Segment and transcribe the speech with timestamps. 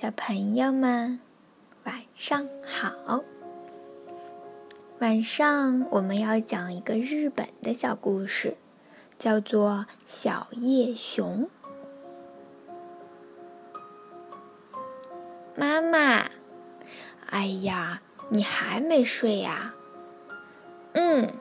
[0.00, 1.18] 小朋友们，
[1.82, 3.24] 晚上好。
[5.00, 8.56] 晚上我们要讲一个日本的小故事，
[9.18, 11.48] 叫做《小叶熊》。
[15.56, 16.30] 妈妈，
[17.30, 19.74] 哎呀，你还没睡呀？
[20.92, 21.32] 嗯，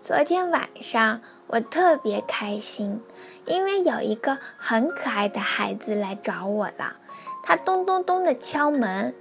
[0.00, 3.02] 昨天晚上我特别开心，
[3.44, 6.94] 因为有一个很可爱的孩子来找我了。
[7.42, 9.14] 他咚咚咚的敲门，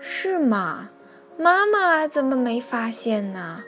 [0.00, 0.90] 是吗？
[1.38, 3.64] 妈妈怎么没发现呢？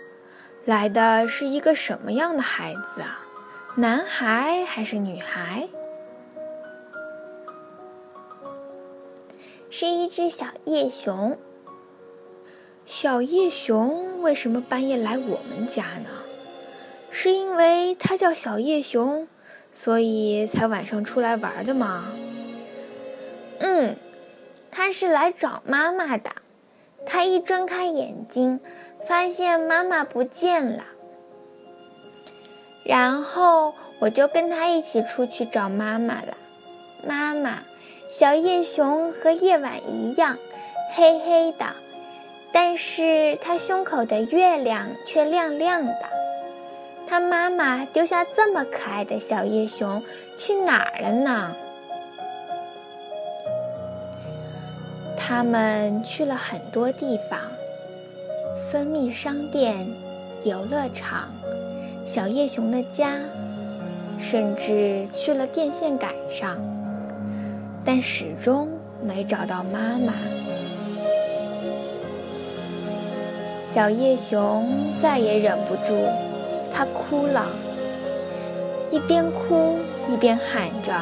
[0.65, 3.27] 来的是一个什么样的孩子啊？
[3.77, 5.69] 男孩还是女孩？
[9.69, 11.39] 是一只小叶熊。
[12.87, 16.09] 小叶熊为什么半夜来我们家呢？
[17.11, 19.27] 是因为它叫小叶熊，
[19.73, 22.09] 所以才晚上出来玩的吗？
[23.67, 23.97] 嗯，
[24.71, 26.31] 他是来找妈妈的。
[27.07, 28.61] 他一睁开眼睛，
[29.09, 30.85] 发现妈妈不见了。
[32.85, 36.37] 然后我就跟他一起出去找妈妈了。
[37.07, 37.61] 妈妈，
[38.13, 40.37] 小叶熊和夜晚一样，
[40.95, 41.65] 黑黑的，
[42.53, 46.11] 但是它胸口的月亮却亮亮的。
[47.07, 50.03] 他妈妈丢下这么可爱的小叶熊
[50.37, 51.55] 去哪儿了呢？
[55.27, 57.41] 他们去了很多地方：
[58.71, 59.75] 蜂蜜商店、
[60.45, 61.31] 游乐场、
[62.07, 63.15] 小叶熊的家，
[64.21, 66.59] 甚至去了电线杆上，
[67.83, 68.69] 但始终
[69.03, 70.13] 没找到妈妈。
[73.63, 76.07] 小叶熊再也忍不住，
[76.71, 77.47] 它哭了，
[78.91, 80.93] 一边哭一边喊着：“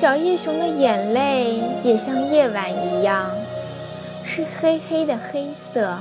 [0.00, 3.30] 小叶熊的眼泪也像夜晚一样，
[4.24, 5.98] 是黑黑的黑色。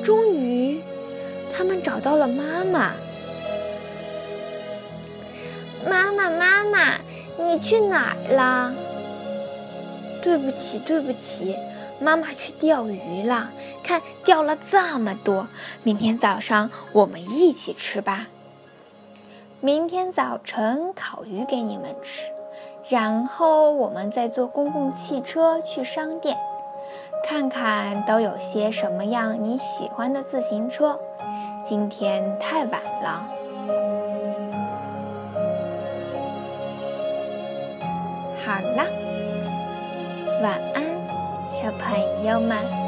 [0.00, 0.80] 终于，
[1.52, 2.92] 他们找到了妈妈。
[5.90, 7.00] 妈妈，妈妈，
[7.36, 8.72] 你去哪儿了？
[10.22, 11.56] 对不起，对不起，
[11.98, 13.50] 妈妈去钓鱼了。
[13.82, 15.48] 看，钓了这么多，
[15.82, 18.28] 明天早上我们一起吃吧。
[19.64, 22.30] 明天早晨烤鱼给你们吃，
[22.86, 26.36] 然后我们再坐公共汽车去商店，
[27.26, 31.00] 看看都有些什么样你喜欢的自行车。
[31.64, 33.26] 今天太晚了，
[38.44, 38.84] 好啦，
[40.42, 40.84] 晚安，
[41.50, 42.83] 小朋友们。